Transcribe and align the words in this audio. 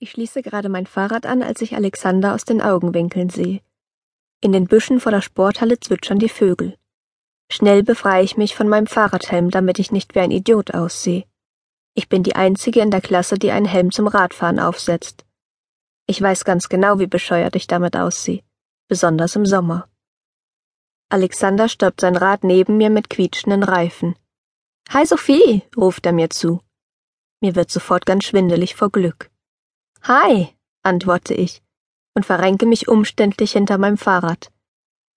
Ich 0.00 0.12
schließe 0.12 0.42
gerade 0.42 0.68
mein 0.68 0.86
Fahrrad 0.86 1.26
an, 1.26 1.42
als 1.42 1.60
ich 1.60 1.74
Alexander 1.74 2.32
aus 2.32 2.44
den 2.44 2.62
Augenwinkeln 2.62 3.30
sehe. 3.30 3.62
In 4.40 4.52
den 4.52 4.68
Büschen 4.68 5.00
vor 5.00 5.10
der 5.10 5.22
Sporthalle 5.22 5.80
zwitschern 5.80 6.20
die 6.20 6.28
Vögel. 6.28 6.76
Schnell 7.50 7.82
befreie 7.82 8.22
ich 8.22 8.36
mich 8.36 8.54
von 8.54 8.68
meinem 8.68 8.86
Fahrradhelm, 8.86 9.50
damit 9.50 9.80
ich 9.80 9.90
nicht 9.90 10.14
wie 10.14 10.20
ein 10.20 10.30
Idiot 10.30 10.72
aussehe. 10.72 11.24
Ich 11.94 12.08
bin 12.08 12.22
die 12.22 12.36
Einzige 12.36 12.80
in 12.80 12.92
der 12.92 13.00
Klasse, 13.00 13.40
die 13.40 13.50
einen 13.50 13.66
Helm 13.66 13.90
zum 13.90 14.06
Radfahren 14.06 14.60
aufsetzt. 14.60 15.26
Ich 16.06 16.22
weiß 16.22 16.44
ganz 16.44 16.68
genau, 16.68 17.00
wie 17.00 17.08
bescheuert 17.08 17.56
ich 17.56 17.66
damit 17.66 17.96
aussehe, 17.96 18.44
besonders 18.86 19.34
im 19.34 19.46
Sommer. 19.46 19.88
Alexander 21.08 21.68
stoppt 21.68 22.02
sein 22.02 22.14
Rad 22.14 22.44
neben 22.44 22.76
mir 22.76 22.90
mit 22.90 23.10
quietschenden 23.10 23.64
Reifen. 23.64 24.14
Hi 24.90 25.04
Sophie, 25.04 25.62
ruft 25.76 26.06
er 26.06 26.12
mir 26.12 26.30
zu. 26.30 26.60
Mir 27.40 27.56
wird 27.56 27.72
sofort 27.72 28.06
ganz 28.06 28.26
schwindelig 28.26 28.76
vor 28.76 28.90
Glück. 28.90 29.27
Hi, 30.02 30.48
antworte 30.82 31.34
ich 31.34 31.62
und 32.14 32.24
verrenke 32.24 32.66
mich 32.66 32.88
umständlich 32.88 33.52
hinter 33.52 33.78
meinem 33.78 33.98
Fahrrad. 33.98 34.50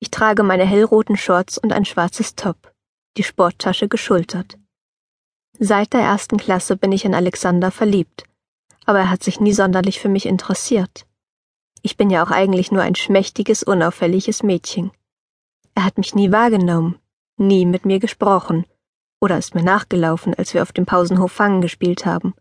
Ich 0.00 0.10
trage 0.10 0.42
meine 0.42 0.64
hellroten 0.64 1.16
Shorts 1.16 1.58
und 1.58 1.72
ein 1.72 1.84
schwarzes 1.84 2.36
Top, 2.36 2.72
die 3.16 3.22
Sporttasche 3.22 3.88
geschultert. 3.88 4.58
Seit 5.58 5.92
der 5.92 6.00
ersten 6.00 6.38
Klasse 6.38 6.76
bin 6.76 6.92
ich 6.92 7.04
in 7.04 7.14
Alexander 7.14 7.70
verliebt, 7.70 8.24
aber 8.86 9.00
er 9.00 9.10
hat 9.10 9.22
sich 9.22 9.40
nie 9.40 9.52
sonderlich 9.52 10.00
für 10.00 10.08
mich 10.08 10.24
interessiert. 10.26 11.06
Ich 11.82 11.96
bin 11.96 12.10
ja 12.10 12.24
auch 12.24 12.30
eigentlich 12.30 12.72
nur 12.72 12.82
ein 12.82 12.94
schmächtiges, 12.94 13.62
unauffälliges 13.62 14.42
Mädchen. 14.42 14.90
Er 15.74 15.84
hat 15.84 15.98
mich 15.98 16.14
nie 16.14 16.32
wahrgenommen, 16.32 16.98
nie 17.36 17.66
mit 17.66 17.84
mir 17.84 17.98
gesprochen 17.98 18.64
oder 19.20 19.36
ist 19.36 19.54
mir 19.54 19.64
nachgelaufen, 19.64 20.34
als 20.34 20.54
wir 20.54 20.62
auf 20.62 20.72
dem 20.72 20.86
Pausenhof 20.86 21.32
Fangen 21.32 21.60
gespielt 21.60 22.06
haben. 22.06 22.34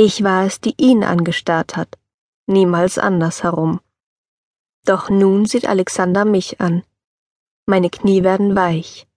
Ich 0.00 0.22
war 0.22 0.46
es, 0.46 0.60
die 0.60 0.74
ihn 0.76 1.02
angestarrt 1.02 1.76
hat, 1.76 1.98
niemals 2.46 2.98
andersherum. 2.98 3.80
Doch 4.84 5.10
nun 5.10 5.44
sieht 5.44 5.66
Alexander 5.66 6.24
mich 6.24 6.60
an. 6.60 6.84
Meine 7.66 7.90
Knie 7.90 8.22
werden 8.22 8.54
weich. 8.54 9.08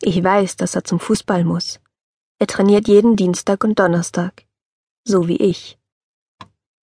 Ich 0.00 0.22
weiß, 0.22 0.54
dass 0.54 0.76
er 0.76 0.84
zum 0.84 1.00
Fußball 1.00 1.42
muss. 1.42 1.80
Er 2.38 2.46
trainiert 2.46 2.86
jeden 2.86 3.16
Dienstag 3.16 3.64
und 3.64 3.80
Donnerstag, 3.80 4.46
so 5.04 5.26
wie 5.26 5.38
ich. 5.38 5.76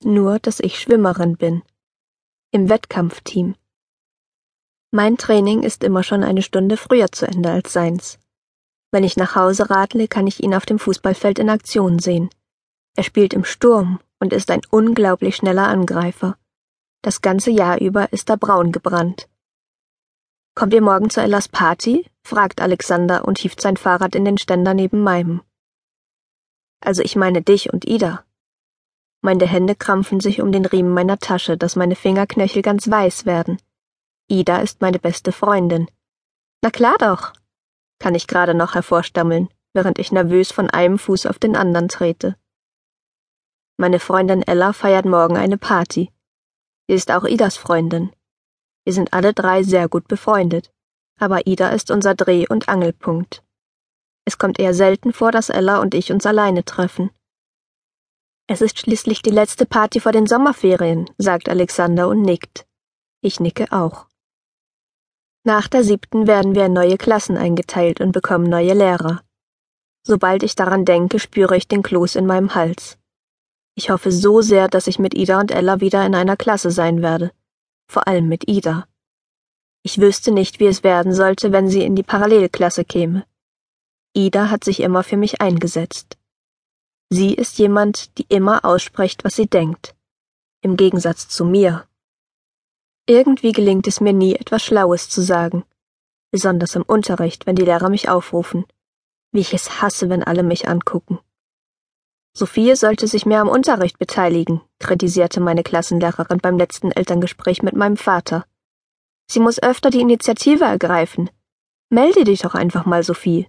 Nur, 0.04 0.40
dass 0.40 0.60
ich 0.60 0.78
Schwimmerin 0.78 1.38
bin. 1.38 1.64
Im 2.52 2.68
Wettkampfteam. 2.68 3.56
Mein 4.92 5.16
Training 5.16 5.64
ist 5.64 5.86
immer 5.86 6.04
schon 6.04 6.26
eine 6.26 6.42
Stunde 6.42 6.76
früher 6.76 7.10
zu 7.10 7.26
Ende 7.26 7.52
als 7.52 7.72
seins. 7.72 8.20
Wenn 8.92 9.06
ich 9.06 9.16
nach 9.16 9.36
Hause 9.36 9.70
radle, 9.70 10.10
kann 10.10 10.28
ich 10.28 10.44
ihn 10.44 10.54
auf 10.54 10.66
dem 10.66 10.78
Fußballfeld 10.78 11.40
in 11.40 11.50
Aktion 11.50 12.00
sehen. 12.00 12.30
Er 12.96 13.04
spielt 13.04 13.34
im 13.34 13.44
Sturm 13.44 14.00
und 14.20 14.34
ist 14.34 14.52
ein 14.52 14.62
unglaublich 14.70 15.38
schneller 15.38 15.68
Angreifer. 15.68 16.38
Das 17.02 17.22
ganze 17.22 17.52
Jahr 17.52 17.80
über 17.80 18.12
ist 18.12 18.30
er 18.30 18.38
braun 18.38 18.72
gebrannt. 18.72 19.30
Kommt 20.56 20.74
ihr 20.74 20.82
morgen 20.82 21.10
zu 21.10 21.22
Ellas 21.22 21.48
Party? 21.48 22.06
fragt 22.24 22.60
Alexander 22.60 23.26
und 23.26 23.38
hieft 23.40 23.62
sein 23.62 23.78
Fahrrad 23.78 24.16
in 24.16 24.26
den 24.26 24.38
Ständer 24.38 24.74
neben 24.74 25.02
meinem. 25.02 25.42
Also 26.82 27.02
ich 27.02 27.16
meine 27.16 27.42
dich 27.42 27.72
und 27.72 27.88
Ida. 27.88 28.26
Meine 29.22 29.46
Hände 29.46 29.76
krampfen 29.76 30.20
sich 30.20 30.42
um 30.42 30.52
den 30.52 30.66
Riemen 30.66 30.94
meiner 30.94 31.20
Tasche, 31.20 31.58
dass 31.58 31.76
meine 31.76 31.96
Fingerknöchel 31.96 32.62
ganz 32.62 32.90
weiß 32.90 33.26
werden. 33.26 33.58
Ida 34.28 34.58
ist 34.58 34.82
meine 34.82 35.00
beste 35.00 35.32
Freundin. 35.32 35.90
Na 36.62 36.70
klar 36.70 36.98
doch, 37.00 37.34
kann 38.00 38.16
ich 38.16 38.28
gerade 38.28 38.54
noch 38.54 38.76
hervorstammeln, 38.76 39.50
während 39.74 40.00
ich 40.00 40.12
nervös 40.12 40.52
von 40.52 40.70
einem 40.70 41.00
Fuß 41.00 41.26
auf 41.26 41.40
den 41.40 41.56
anderen 41.56 41.90
trete. 41.90 42.36
Meine 43.82 44.02
Freundin 44.02 44.42
Ella 44.42 44.74
feiert 44.74 45.06
morgen 45.06 45.38
eine 45.38 45.58
Party. 45.58 46.12
Sie 46.90 46.96
ist 46.96 47.10
auch 47.12 47.24
Idas 47.24 47.56
Freundin. 47.56 48.12
Wir 48.84 48.92
sind 48.92 49.14
alle 49.14 49.34
drei 49.34 49.64
sehr 49.64 49.88
gut 49.88 50.10
befreundet, 50.10 50.70
aber 51.18 51.48
Ida 51.48 51.70
ist 51.70 51.90
unser 51.90 52.14
Dreh- 52.14 52.46
und 52.50 52.68
Angelpunkt. 52.68 53.42
Es 54.26 54.38
kommt 54.38 54.60
eher 54.60 54.74
selten 54.74 55.14
vor, 55.14 55.32
dass 55.32 55.50
Ella 55.50 55.80
und 55.80 55.94
ich 55.94 56.12
uns 56.12 56.26
alleine 56.26 56.66
treffen. 56.66 57.10
Es 58.48 58.60
ist 58.60 58.80
schließlich 58.80 59.22
die 59.22 59.30
letzte 59.30 59.66
Party 59.66 60.02
vor 60.02 60.12
den 60.12 60.28
Sommerferien, 60.28 61.10
sagt 61.18 61.48
Alexander 61.48 62.10
und 62.10 62.22
nickt. 62.22 62.68
Ich 63.22 63.40
nicke 63.40 63.72
auch. 63.72 64.08
Nach 65.46 65.70
der 65.70 65.86
siebten 65.86 66.28
werden 66.28 66.54
wir 66.54 66.66
in 66.66 66.74
neue 66.74 66.98
Klassen 66.98 67.38
eingeteilt 67.38 68.02
und 68.02 68.12
bekommen 68.12 68.50
neue 68.50 68.74
Lehrer. 68.74 69.22
Sobald 70.06 70.44
ich 70.44 70.56
daran 70.56 70.84
denke, 70.84 71.18
spüre 71.18 71.56
ich 71.56 71.70
den 71.70 71.82
Kloß 71.82 72.16
in 72.16 72.26
meinem 72.26 72.56
Hals. 72.56 72.99
Ich 73.80 73.90
hoffe 73.90 74.12
so 74.12 74.42
sehr, 74.42 74.68
dass 74.68 74.88
ich 74.88 75.00
mit 75.00 75.14
Ida 75.14 75.40
und 75.40 75.52
Ella 75.52 75.80
wieder 75.80 76.06
in 76.06 76.14
einer 76.14 76.36
Klasse 76.36 76.70
sein 76.70 77.02
werde. 77.02 77.32
Vor 77.88 78.10
allem 78.10 78.28
mit 78.28 78.50
Ida. 78.50 78.86
Ich 79.84 80.02
wüsste 80.02 80.34
nicht, 80.34 80.60
wie 80.60 80.66
es 80.66 80.84
werden 80.84 81.14
sollte, 81.14 81.54
wenn 81.54 81.70
sie 81.70 81.84
in 81.84 81.96
die 81.96 82.04
Parallelklasse 82.04 82.84
käme. 82.84 83.26
Ida 84.14 84.50
hat 84.50 84.66
sich 84.66 84.82
immer 84.82 85.02
für 85.02 85.16
mich 85.16 85.40
eingesetzt. 85.40 86.18
Sie 87.10 87.34
ist 87.34 87.58
jemand, 87.58 88.18
die 88.18 88.26
immer 88.28 88.66
ausspricht, 88.66 89.24
was 89.24 89.38
sie 89.38 89.48
denkt. 89.48 89.96
Im 90.60 90.76
Gegensatz 90.76 91.30
zu 91.30 91.46
mir. 91.46 91.88
Irgendwie 93.06 93.54
gelingt 93.54 93.88
es 93.88 94.02
mir 94.02 94.12
nie, 94.12 94.36
etwas 94.36 94.62
Schlaues 94.62 95.08
zu 95.08 95.22
sagen. 95.22 95.64
Besonders 96.32 96.76
im 96.76 96.84
Unterricht, 96.84 97.48
wenn 97.48 97.56
die 97.56 97.64
Lehrer 97.64 97.88
mich 97.88 98.10
aufrufen. 98.10 98.66
Wie 99.32 99.40
ich 99.40 99.54
es 99.54 99.82
hasse, 99.82 100.10
wenn 100.10 100.26
alle 100.26 100.44
mich 100.44 100.68
angucken. 100.68 101.20
Sophie 102.34 102.76
sollte 102.76 103.08
sich 103.08 103.26
mehr 103.26 103.42
am 103.42 103.50
Unterricht 103.50 104.00
beteiligen, 104.00 104.62
kritisierte 104.80 105.40
meine 105.40 105.64
Klassenlehrerin 105.64 106.38
beim 106.38 106.58
letzten 106.58 106.92
Elterngespräch 106.92 107.64
mit 107.64 107.76
meinem 107.76 107.98
Vater. 107.98 108.46
Sie 109.28 109.40
muss 109.40 109.62
öfter 109.62 109.90
die 109.90 110.02
Initiative 110.02 110.64
ergreifen. 110.64 111.30
Melde 111.90 112.24
dich 112.24 112.42
doch 112.42 112.56
einfach 112.56 112.86
mal, 112.86 113.04
Sophie. 113.04 113.48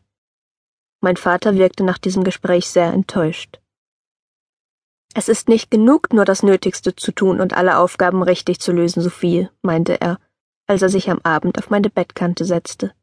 Mein 1.01 1.17
Vater 1.17 1.55
wirkte 1.55 1.85
nach 1.85 1.99
diesem 1.99 2.25
Gespräch 2.25 2.69
sehr 2.69 2.93
enttäuscht. 2.93 3.61
Es 5.15 5.29
ist 5.29 5.49
nicht 5.49 5.71
genug, 5.71 6.13
nur 6.13 6.25
das 6.25 6.43
Nötigste 6.43 6.95
zu 6.95 7.13
tun 7.13 7.41
und 7.41 7.55
alle 7.55 7.79
Aufgaben 7.79 8.23
richtig 8.23 8.61
zu 8.61 8.73
lösen, 8.73 9.03
Sophie, 9.03 9.49
meinte 9.63 10.01
er, 10.01 10.19
als 10.67 10.83
er 10.83 10.89
sich 10.89 11.11
am 11.11 11.21
Abend 11.25 11.59
auf 11.59 11.69
meine 11.71 11.91
Bettkante 11.91 12.45
setzte. 12.45 12.95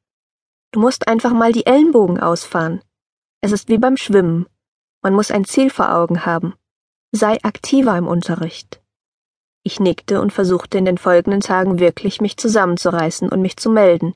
Du 0.72 0.80
musst 0.80 1.08
einfach 1.08 1.34
mal 1.34 1.52
die 1.52 1.66
Ellenbogen 1.66 2.20
ausfahren. 2.20 2.82
Es 3.42 3.52
ist 3.52 3.68
wie 3.68 3.78
beim 3.78 3.98
Schwimmen. 3.98 4.48
Man 5.08 5.16
muss 5.16 5.32
ein 5.32 5.46
Ziel 5.46 5.70
vor 5.70 5.96
Augen 5.96 6.26
haben. 6.26 6.54
Sei 7.14 7.42
aktiver 7.42 7.98
im 7.98 8.08
Unterricht. 8.08 8.82
Ich 9.64 9.80
nickte 9.80 10.20
und 10.20 10.34
versuchte 10.34 10.78
in 10.78 10.84
den 10.84 10.98
folgenden 10.98 11.40
Tagen 11.40 11.80
wirklich 11.80 12.20
mich 12.20 12.36
zusammenzureißen 12.36 13.30
und 13.30 13.42
mich 13.42 13.56
zu 13.56 13.70
melden. 13.70 14.16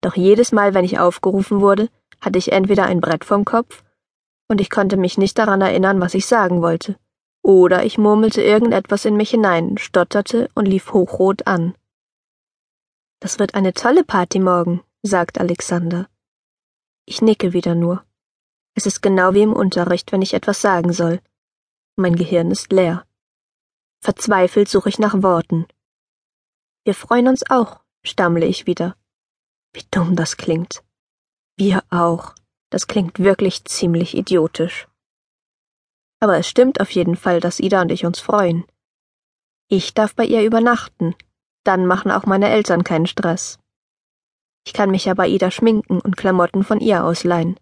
Doch 0.00 0.16
jedes 0.16 0.50
Mal, 0.50 0.74
wenn 0.74 0.84
ich 0.84 0.98
aufgerufen 0.98 1.60
wurde, 1.60 1.88
hatte 2.20 2.36
ich 2.36 2.50
entweder 2.50 2.86
ein 2.86 3.00
Brett 3.00 3.24
vorm 3.24 3.44
Kopf 3.44 3.84
und 4.48 4.60
ich 4.60 4.70
konnte 4.70 4.96
mich 4.96 5.18
nicht 5.18 5.38
daran 5.38 5.60
erinnern, 5.60 6.00
was 6.00 6.14
ich 6.14 6.26
sagen 6.26 6.62
wollte, 6.62 6.96
oder 7.44 7.84
ich 7.84 7.96
murmelte 7.96 8.42
irgendetwas 8.42 9.04
in 9.04 9.16
mich 9.16 9.30
hinein, 9.30 9.78
stotterte 9.78 10.48
und 10.56 10.66
lief 10.66 10.92
hochrot 10.92 11.46
an. 11.46 11.76
Das 13.20 13.38
wird 13.38 13.54
eine 13.54 13.72
tolle 13.72 14.02
Party 14.02 14.40
morgen, 14.40 14.82
sagt 15.04 15.38
Alexander. 15.38 16.08
Ich 17.06 17.22
nicke 17.22 17.52
wieder 17.52 17.76
nur. 17.76 18.02
Es 18.78 18.86
ist 18.86 19.02
genau 19.02 19.34
wie 19.34 19.42
im 19.42 19.54
Unterricht, 19.54 20.12
wenn 20.12 20.22
ich 20.22 20.34
etwas 20.34 20.62
sagen 20.62 20.92
soll. 20.92 21.20
Mein 21.96 22.14
Gehirn 22.14 22.52
ist 22.52 22.72
leer. 22.72 23.04
Verzweifelt 24.00 24.68
suche 24.68 24.88
ich 24.88 25.00
nach 25.00 25.20
Worten. 25.20 25.66
Wir 26.84 26.94
freuen 26.94 27.26
uns 27.26 27.42
auch, 27.50 27.80
stammle 28.04 28.46
ich 28.46 28.68
wieder. 28.68 28.94
Wie 29.72 29.82
dumm 29.90 30.14
das 30.14 30.36
klingt. 30.36 30.84
Wir 31.56 31.82
auch. 31.90 32.36
Das 32.70 32.86
klingt 32.86 33.18
wirklich 33.18 33.64
ziemlich 33.64 34.16
idiotisch. 34.16 34.86
Aber 36.20 36.38
es 36.38 36.48
stimmt 36.48 36.80
auf 36.80 36.92
jeden 36.92 37.16
Fall, 37.16 37.40
dass 37.40 37.58
Ida 37.58 37.82
und 37.82 37.90
ich 37.90 38.06
uns 38.06 38.20
freuen. 38.20 38.64
Ich 39.66 39.92
darf 39.92 40.14
bei 40.14 40.24
ihr 40.24 40.44
übernachten. 40.44 41.16
Dann 41.64 41.84
machen 41.84 42.12
auch 42.12 42.26
meine 42.26 42.48
Eltern 42.48 42.84
keinen 42.84 43.08
Stress. 43.08 43.58
Ich 44.64 44.72
kann 44.72 44.92
mich 44.92 45.06
ja 45.06 45.14
bei 45.14 45.26
Ida 45.26 45.50
schminken 45.50 46.00
und 46.00 46.16
Klamotten 46.16 46.62
von 46.62 46.78
ihr 46.78 47.02
ausleihen. 47.02 47.58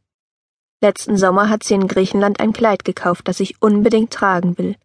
Letzten 0.82 1.16
Sommer 1.16 1.48
hat 1.48 1.62
sie 1.62 1.74
in 1.74 1.88
Griechenland 1.88 2.38
ein 2.38 2.52
Kleid 2.52 2.84
gekauft, 2.84 3.28
das 3.28 3.40
ich 3.40 3.62
unbedingt 3.62 4.12
tragen 4.12 4.58
will. 4.58 4.76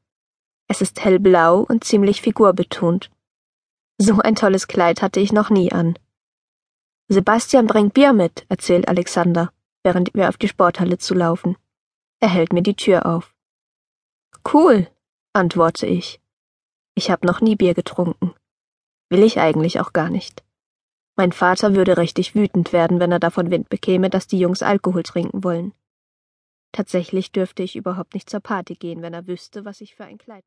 Es 0.67 0.81
ist 0.81 1.03
hellblau 1.03 1.65
und 1.67 1.83
ziemlich 1.83 2.21
figurbetont. 2.21 3.11
So 3.97 4.19
ein 4.19 4.35
tolles 4.35 4.67
Kleid 4.67 5.01
hatte 5.01 5.19
ich 5.19 5.33
noch 5.33 5.49
nie 5.49 5.71
an. 5.71 5.99
Sebastian 7.09 7.67
bringt 7.67 7.93
Bier 7.93 8.13
mit, 8.13 8.45
erzählt 8.47 8.87
Alexander, 8.87 9.51
während 9.83 10.13
wir 10.13 10.29
auf 10.29 10.37
die 10.37 10.47
Sporthalle 10.47 10.97
zulaufen. 10.97 11.57
Er 12.21 12.29
hält 12.29 12.53
mir 12.53 12.63
die 12.63 12.75
Tür 12.75 13.05
auf. 13.05 13.35
Cool, 14.51 14.87
antworte 15.33 15.87
ich. 15.87 16.21
Ich 16.95 17.11
habe 17.11 17.27
noch 17.27 17.41
nie 17.41 17.57
Bier 17.57 17.73
getrunken. 17.73 18.33
Will 19.09 19.23
ich 19.23 19.39
eigentlich 19.39 19.81
auch 19.81 19.91
gar 19.91 20.09
nicht. 20.09 20.41
Mein 21.17 21.33
Vater 21.33 21.75
würde 21.75 21.97
richtig 21.97 22.33
wütend 22.33 22.71
werden, 22.71 23.01
wenn 23.01 23.11
er 23.11 23.19
davon 23.19 23.51
Wind 23.51 23.67
bekäme, 23.67 24.09
dass 24.09 24.27
die 24.27 24.39
Jungs 24.39 24.63
Alkohol 24.63 25.03
trinken 25.03 25.43
wollen. 25.43 25.73
Tatsächlich 26.71 27.31
dürfte 27.31 27.63
ich 27.63 27.75
überhaupt 27.75 28.13
nicht 28.13 28.29
zur 28.29 28.39
Party 28.39 28.75
gehen, 28.75 29.01
wenn 29.01 29.13
er 29.13 29.27
wüsste, 29.27 29.65
was 29.65 29.81
ich 29.81 29.95
für 29.95 30.05
ein 30.05 30.17
Kleid. 30.17 30.45